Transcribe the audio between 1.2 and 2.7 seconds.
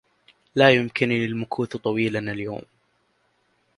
المكوث طويلا اليوم.